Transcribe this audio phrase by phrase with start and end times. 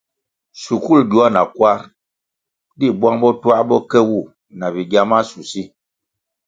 [0.61, 1.79] Shukul gyoa na kwar
[2.77, 4.19] di bwang bo twā bo ke wu
[4.57, 5.63] na bigya mashusi.